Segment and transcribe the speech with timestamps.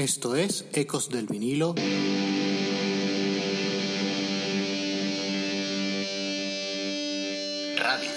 [0.00, 1.74] Esto es Ecos del vinilo.
[7.76, 8.10] Radio.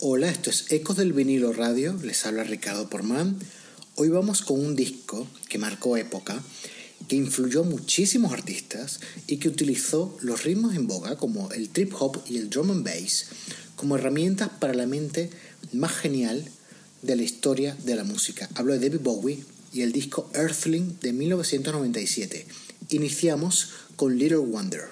[0.00, 1.98] Hola, esto es Ecos del vinilo radio.
[2.04, 3.38] Les habla Ricardo Porman.
[3.94, 6.42] Hoy vamos con un disco que marcó época
[7.08, 11.94] que influyó a muchísimos artistas y que utilizó los ritmos en boga como el trip
[11.98, 13.30] hop y el drum and bass
[13.78, 15.30] como herramientas para la mente
[15.72, 16.44] más genial
[17.02, 18.48] de la historia de la música.
[18.54, 22.46] Hablo de David Bowie y el disco Earthling de 1997.
[22.90, 24.88] Iniciamos con Little Wonder.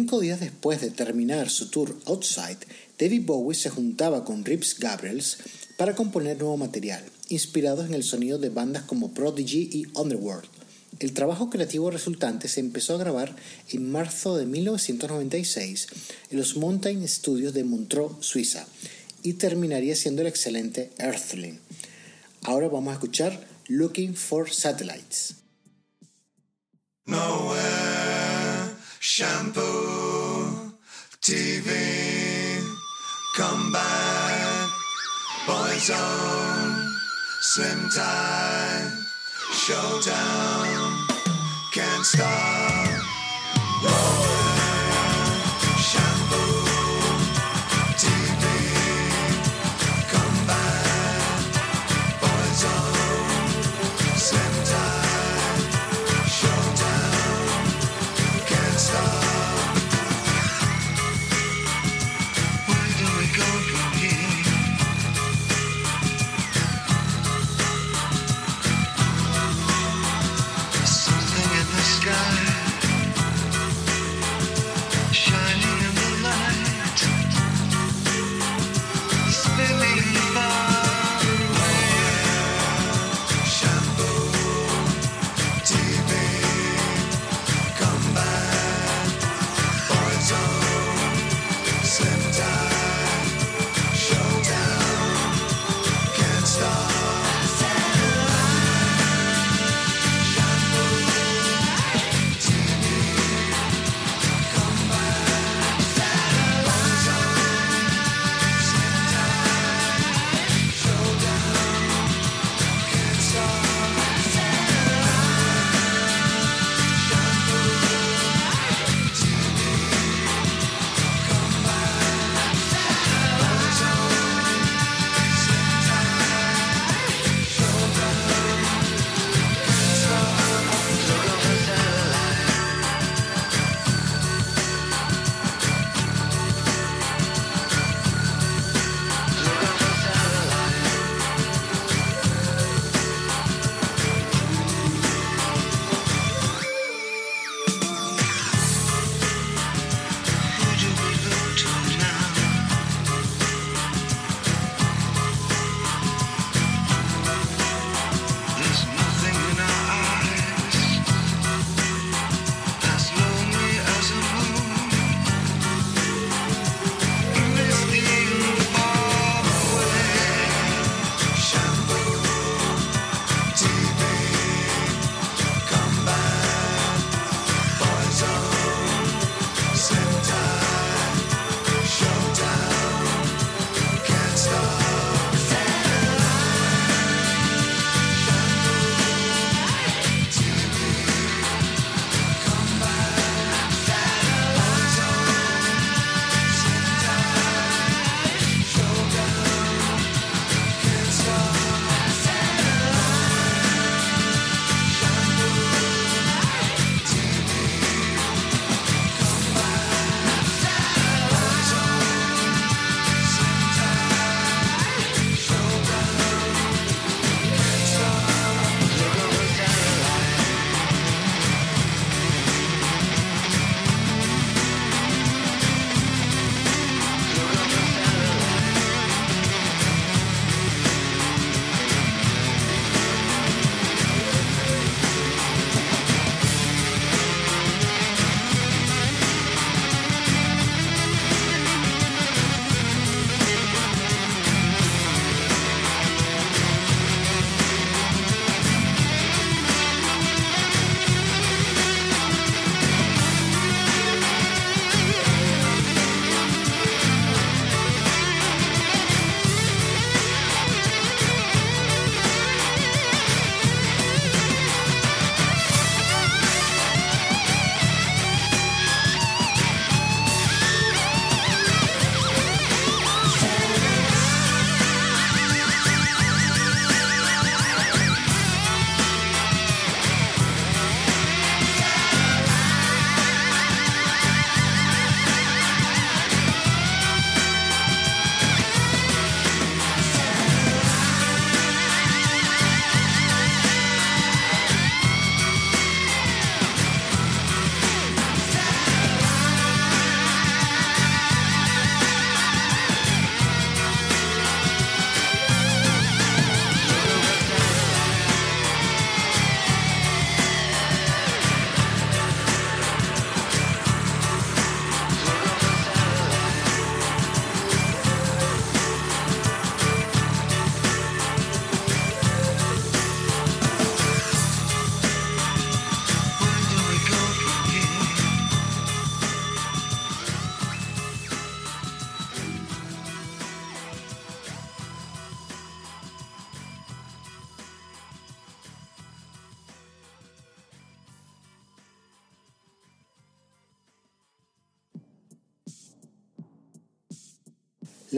[0.00, 2.56] Cinco días después de terminar su tour Outside,
[2.98, 5.36] David Bowie se juntaba con Rips Gabriels
[5.76, 10.48] para componer nuevo material, inspirados en el sonido de bandas como Prodigy y Underworld.
[11.00, 13.36] El trabajo creativo resultante se empezó a grabar
[13.68, 15.88] en marzo de 1996
[16.30, 18.66] en los Mountain Studios de Montreux, Suiza,
[19.22, 21.60] y terminaría siendo el excelente Earthling.
[22.44, 25.34] Ahora vamos a escuchar Looking for Satellites.
[29.02, 30.74] Shampoo,
[31.22, 31.70] TV,
[33.34, 34.70] come back,
[35.46, 35.90] boys
[37.40, 38.90] slim tie,
[39.52, 41.06] showdown,
[41.72, 42.60] can't stop.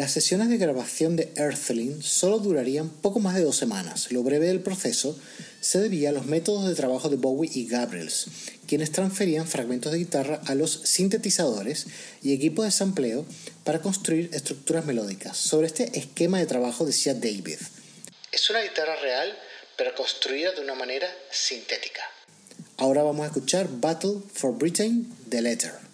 [0.03, 4.11] Las sesiones de grabación de Earthling solo durarían poco más de dos semanas.
[4.11, 5.17] Lo breve del proceso
[5.61, 8.27] se debía a los métodos de trabajo de Bowie y Gabriels,
[8.67, 11.87] quienes transferían fragmentos de guitarra a los sintetizadores
[12.21, 13.25] y equipos de sampleo
[13.63, 15.37] para construir estructuras melódicas.
[15.37, 17.59] Sobre este esquema de trabajo decía David.
[18.33, 19.39] Es una guitarra real,
[19.77, 22.03] pero construida de una manera sintética.
[22.77, 25.92] Ahora vamos a escuchar Battle for Britain de Letter.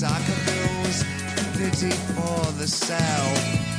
[0.00, 1.04] soccer bills,
[1.58, 3.69] pity for the south.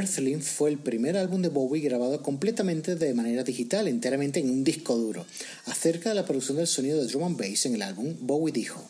[0.00, 4.64] Earthling fue el primer álbum de Bowie grabado completamente de manera digital, enteramente en un
[4.64, 5.26] disco duro.
[5.66, 8.82] Acerca de la producción del sonido de drum and bass en el álbum, Bowie dijo: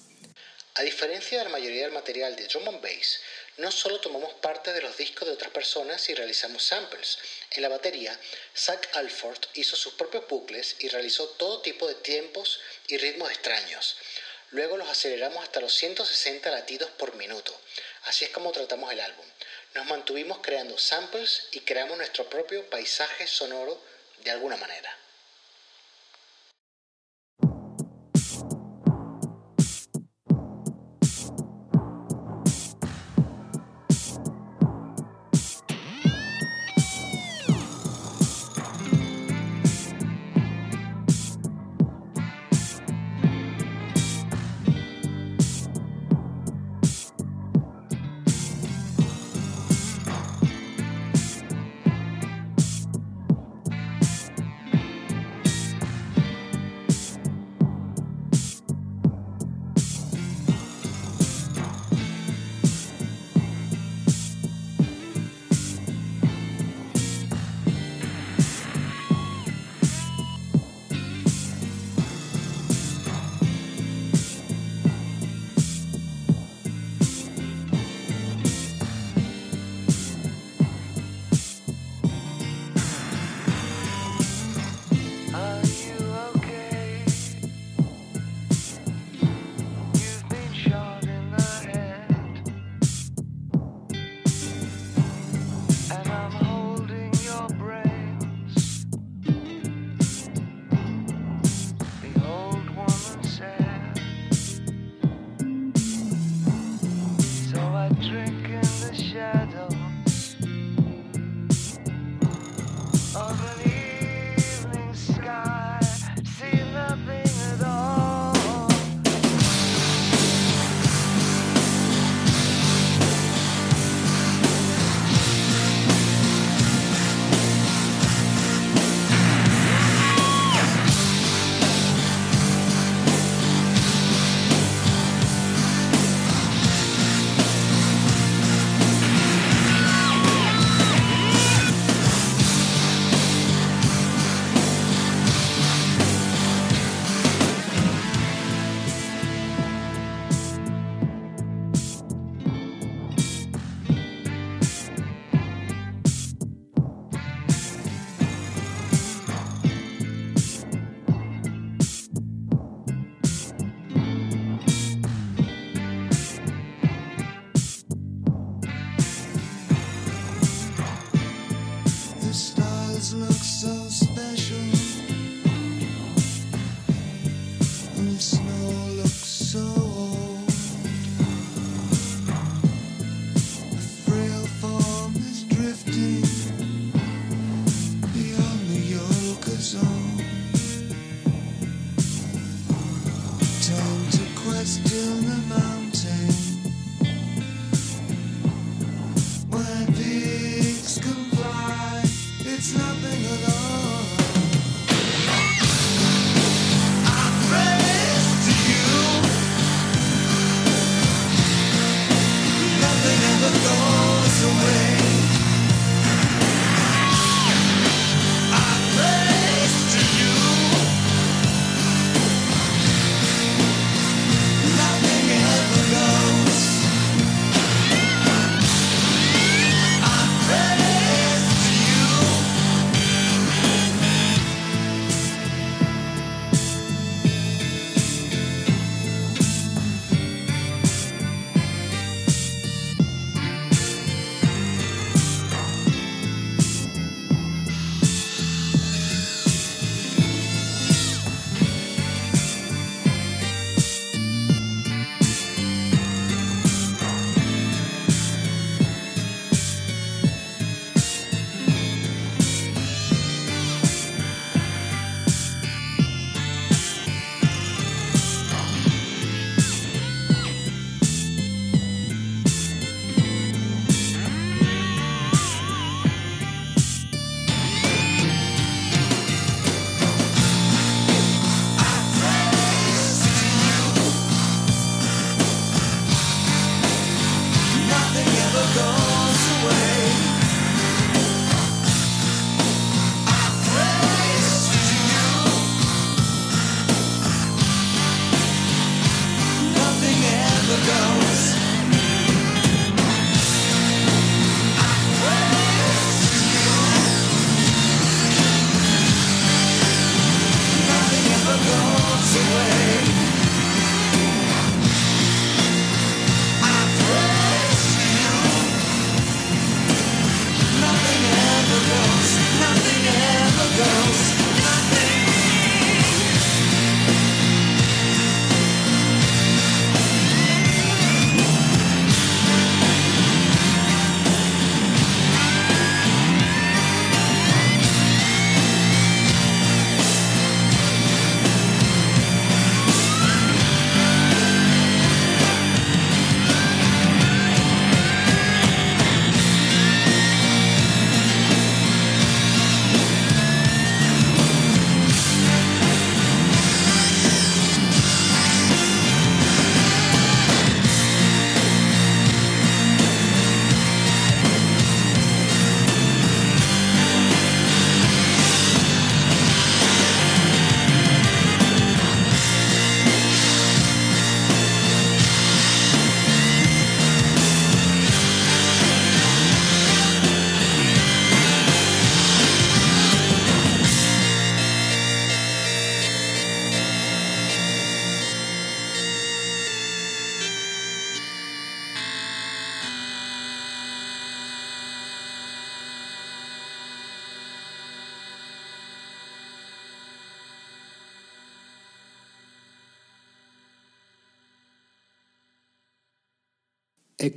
[0.74, 3.18] A diferencia de la mayoría del material de drum and bass,
[3.58, 7.18] no solo tomamos parte de los discos de otras personas y realizamos samples.
[7.50, 8.16] En la batería,
[8.56, 13.96] Zach Alford hizo sus propios bucles y realizó todo tipo de tiempos y ritmos extraños.
[14.52, 17.52] Luego los aceleramos hasta los 160 latidos por minuto.
[18.04, 19.26] Así es como tratamos el álbum.
[19.74, 23.80] Nos mantuvimos creando samples y creamos nuestro propio paisaje sonoro
[24.24, 24.99] de alguna manera.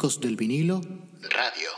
[0.03, 0.81] Del vinilo
[1.29, 1.69] Radio.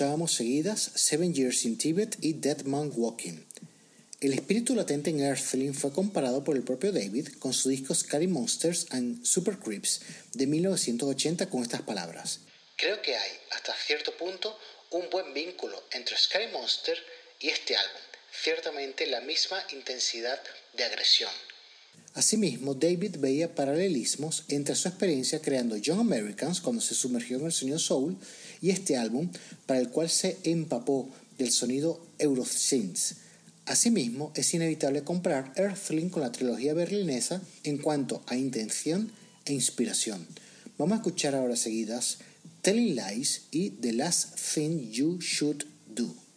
[0.00, 3.44] Escuchábamos seguidas Seven Years in Tibet y Dead Man Walking.
[4.22, 8.26] El espíritu latente en Earthling fue comparado por el propio David con su disco Scary
[8.26, 10.00] Monsters and Super Creeps
[10.32, 12.40] de 1980 con estas palabras.
[12.76, 14.58] Creo que hay, hasta cierto punto,
[14.92, 16.96] un buen vínculo entre Scary Monster
[17.38, 18.00] y este álbum,
[18.42, 20.40] ciertamente la misma intensidad
[20.78, 21.30] de agresión.
[22.14, 27.78] Asimismo, David veía paralelismos entre su experiencia creando Young Americans cuando se sumergió en el
[27.78, 28.16] soul
[28.60, 29.30] y este álbum
[29.66, 33.16] para el cual se empapó del sonido Eurosynth.
[33.66, 39.12] Asimismo, es inevitable comparar Earthling con la trilogía berlinesa en cuanto a intención
[39.44, 40.26] e inspiración.
[40.76, 42.18] Vamos a escuchar ahora seguidas
[42.62, 46.29] Telling Lies y The Last Thing You Should Do.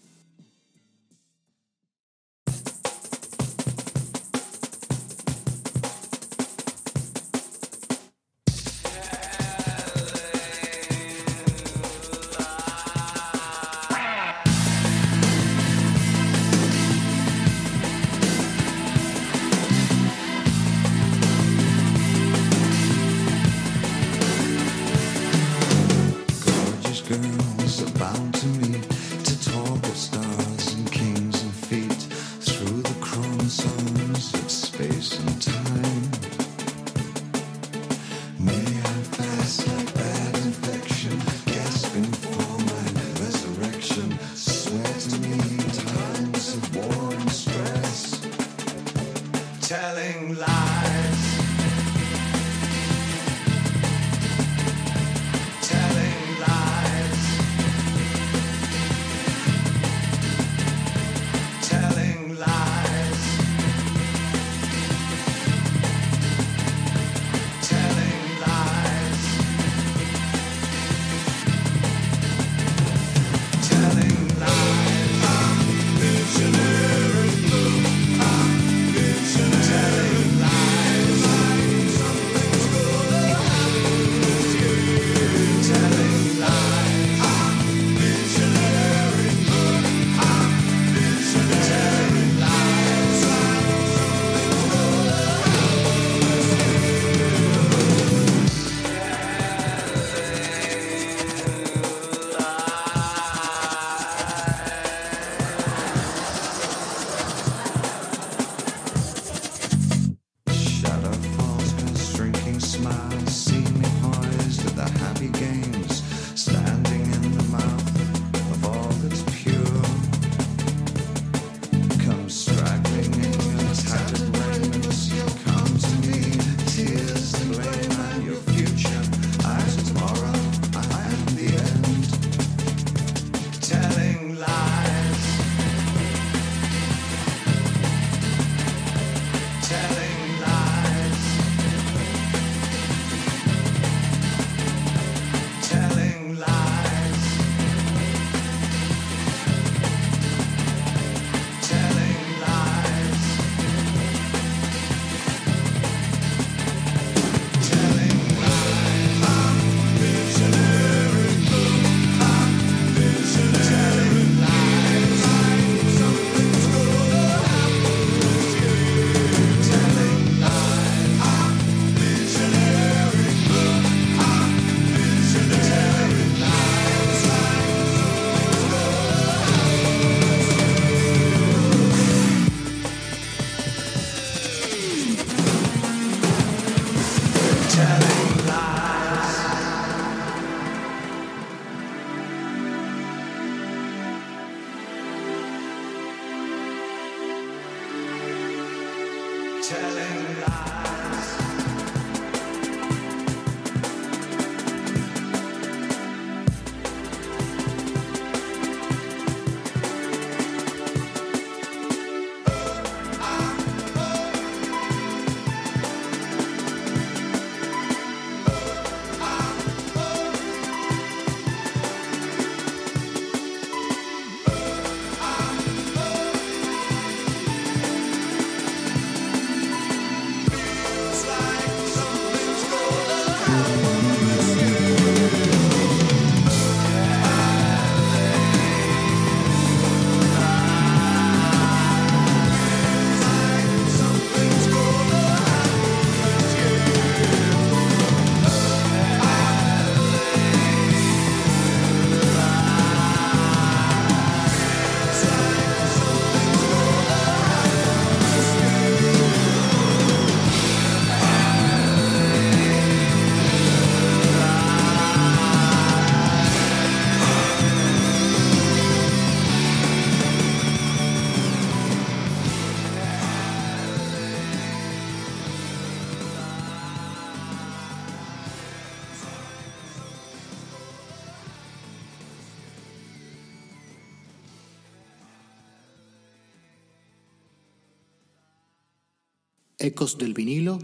[290.04, 290.80] Del vinilo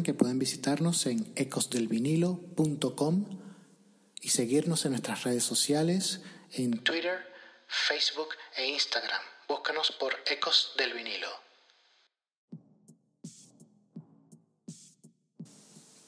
[0.00, 3.26] Que pueden visitarnos en ecosdelvinilo.com
[4.22, 6.22] y seguirnos en nuestras redes sociales
[6.52, 7.18] en Twitter,
[7.68, 9.20] Facebook e Instagram.
[9.46, 11.28] Búscanos por Ecos del Vinilo.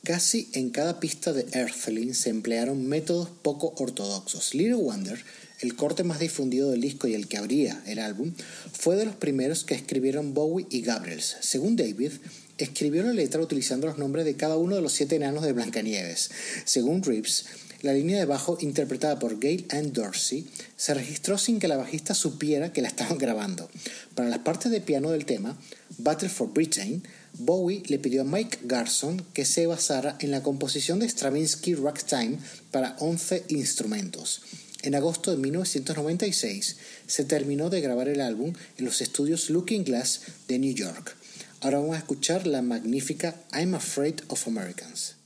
[0.02, 4.54] Casi en cada pista de Earthling se emplearon métodos poco ortodoxos.
[4.54, 5.22] Little Wonder,
[5.60, 8.34] el corte más difundido del disco y el que abría el álbum,
[8.72, 11.36] fue de los primeros que escribieron Bowie y Gabriels.
[11.40, 12.12] Según David,
[12.58, 16.30] escribió la letra utilizando los nombres de cada uno de los siete enanos de Blancanieves.
[16.64, 17.46] Según Reeves,
[17.82, 20.46] la línea de bajo interpretada por Gail Ann Dorsey
[20.76, 23.68] se registró sin que la bajista supiera que la estaban grabando.
[24.14, 25.58] Para las partes de piano del tema,
[25.98, 27.02] Battle for Britain,
[27.36, 32.38] Bowie le pidió a Mike Garson que se basara en la composición de Stravinsky Ragtime
[32.70, 34.40] para 11 instrumentos.
[34.82, 36.76] En agosto de 1996
[37.06, 41.16] se terminó de grabar el álbum en los estudios Looking Glass de New York.
[41.64, 45.16] Ahora vamos a escuchar la magnífica I'm Afraid of Americans.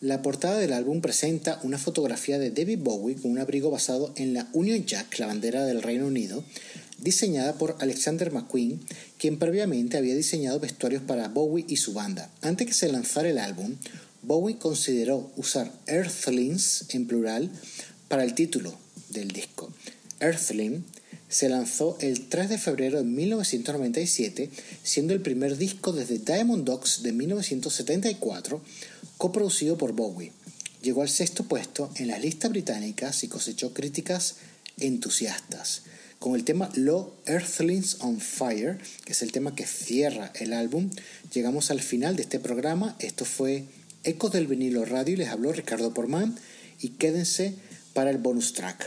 [0.00, 4.32] La portada del álbum presenta una fotografía de David Bowie con un abrigo basado en
[4.32, 6.44] la Union Jack, la bandera del Reino Unido,
[6.98, 8.80] diseñada por Alexander McQueen,
[9.18, 12.30] quien previamente había diseñado vestuarios para Bowie y su banda.
[12.42, 13.74] Antes que se lanzara el álbum,
[14.22, 17.50] Bowie consideró usar Earthlings en plural
[18.06, 18.78] para el título
[19.08, 19.72] del disco.
[20.20, 20.84] Earthling
[21.28, 24.48] se lanzó el 3 de febrero de 1997,
[24.82, 28.62] siendo el primer disco desde Diamond Dogs de 1974,
[29.18, 30.32] coproducido por Bowie.
[30.80, 34.36] Llegó al sexto puesto en las listas británicas y cosechó críticas
[34.78, 35.82] entusiastas.
[36.18, 40.90] Con el tema Low Earthlings on Fire, que es el tema que cierra el álbum,
[41.32, 42.96] llegamos al final de este programa.
[43.00, 43.64] Esto fue
[44.04, 46.36] Ecos del vinilo radio y les habló Ricardo Porman
[46.80, 47.54] y quédense
[47.92, 48.86] para el bonus track.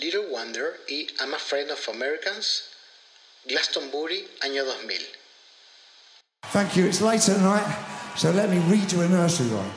[0.00, 2.62] Little Wonder y I'm Afraid of Americans,
[3.48, 5.18] Glastonbury, año 2000.
[6.52, 6.86] Thank you.
[6.86, 7.66] It's late at night,
[8.16, 9.72] so let me read you a nursery rhyme.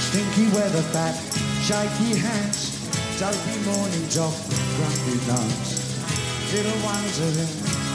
[0.00, 1.14] Stinky weather fat,
[1.60, 2.88] shaky hands,
[3.20, 4.32] dopey morning dog,
[4.76, 5.81] grumpy nose.
[6.52, 7.32] Little wonder,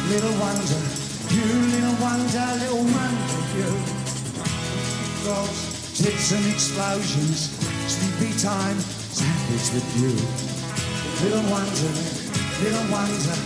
[0.09, 0.81] little wonder,
[1.29, 3.69] you little wonder, little wonder, you.
[5.29, 7.53] Rolls, tits and explosions,
[7.85, 8.79] sleepy time,
[9.13, 10.09] sandwich with you.
[11.21, 11.93] Little wonder,
[12.65, 13.37] little wonder,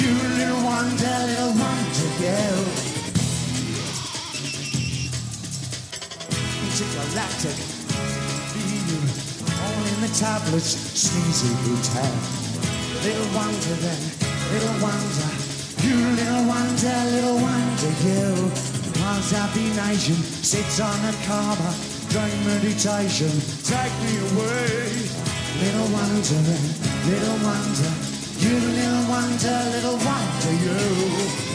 [0.00, 2.48] you little wonder, little wonder, you.
[6.64, 7.58] Intergalactic,
[8.56, 8.96] you,
[9.60, 12.64] all in the tablets, sneezy brutal.
[13.04, 15.30] Little wonder then, little wonder,
[15.86, 18.50] you little wonder, little wonder, you.
[19.00, 21.70] Whilst happy nation sits on a karma,
[22.08, 23.32] drain meditation,
[23.64, 25.24] take me away.
[25.60, 27.92] Little wonder little wonder,
[28.38, 31.53] you little wonder, little wonder, you.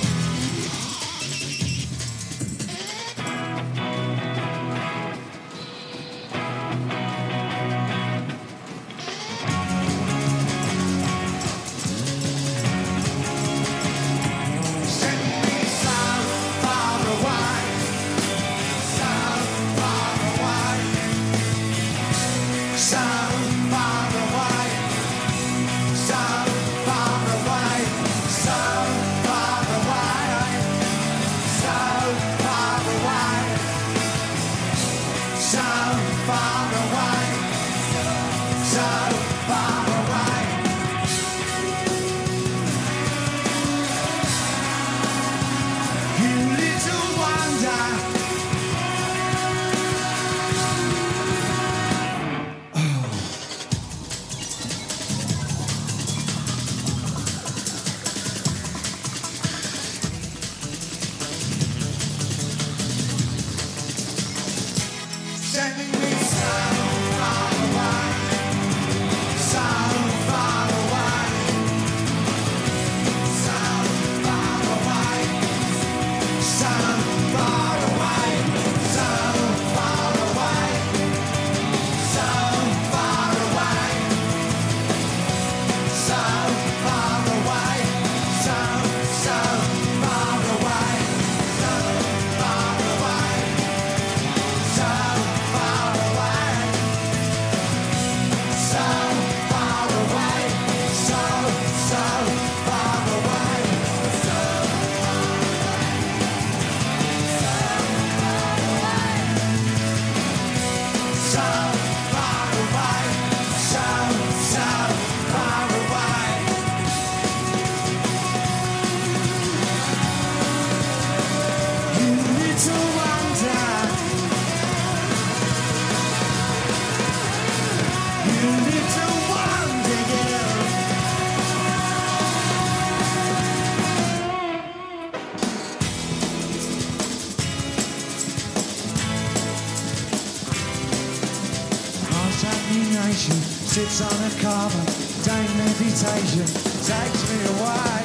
[143.79, 144.85] Sits on a carver,
[145.23, 146.45] day meditation
[146.83, 148.01] takes me away.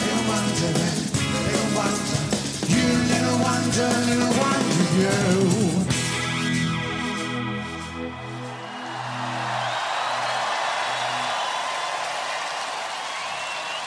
[0.00, 0.98] Little wonder then,
[1.46, 2.20] little wonder,
[2.74, 5.12] you little wonder, little wonder you.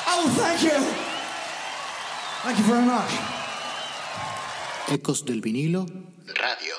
[0.07, 0.77] Oh, thank you.
[2.43, 3.11] Thank you very much.
[4.87, 5.85] Ecos del vinilo.
[6.41, 6.75] Radio.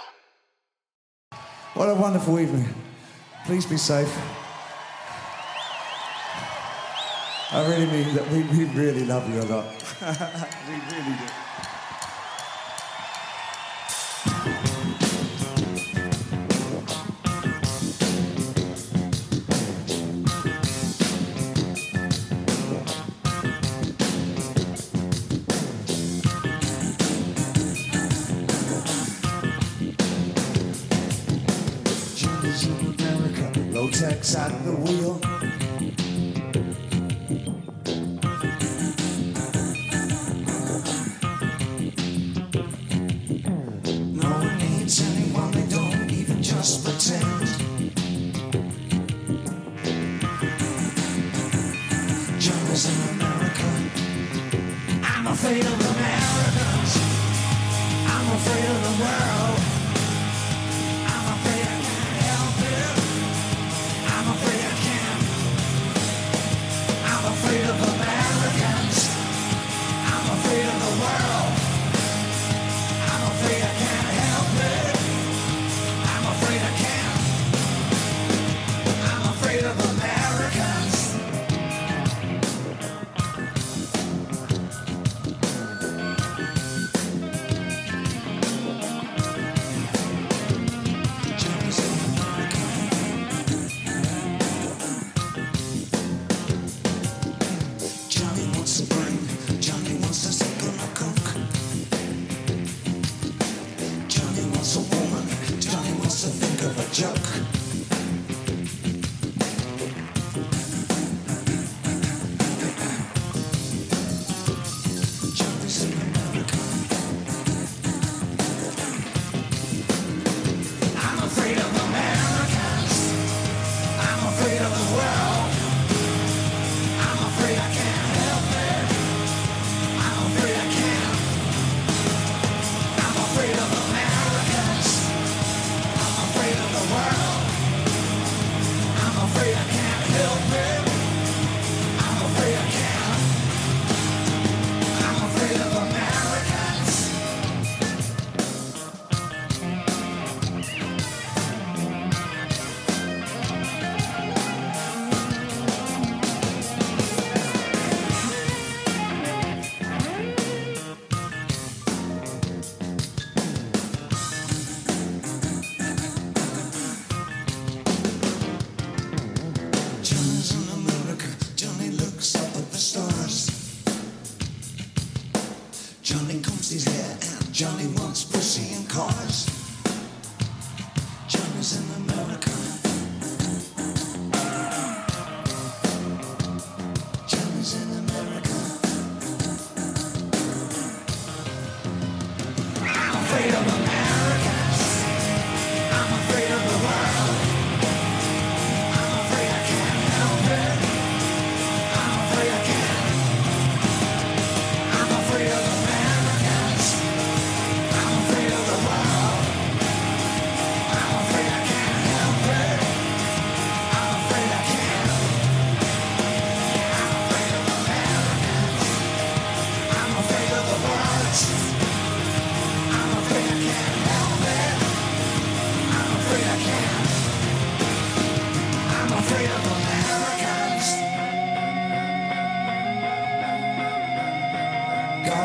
[1.74, 2.85] What a wonderful evening.
[3.46, 4.12] Please be safe.
[7.52, 9.66] I really mean that we, we really love you a lot.
[10.68, 11.45] we really do.
[34.36, 35.05] At the wheel.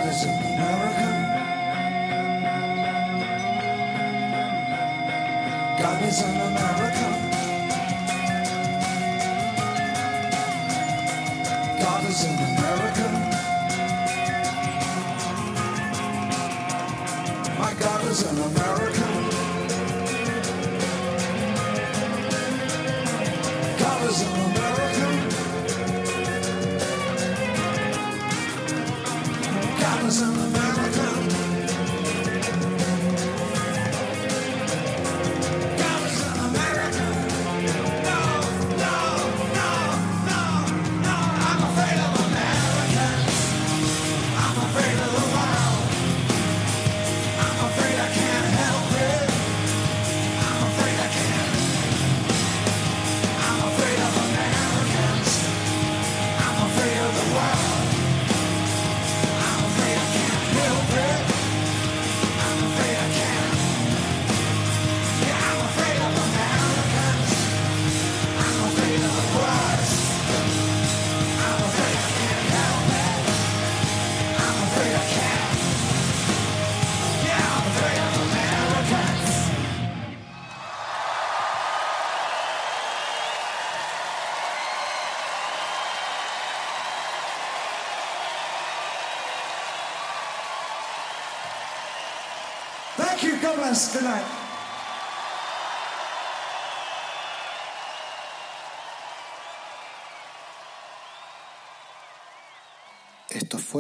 [0.02, 1.10] God is America.
[5.78, 7.21] God is an America.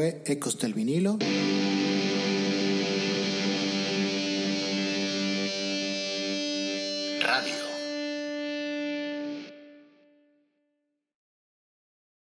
[0.01, 1.19] fue Ecos del Vinilo.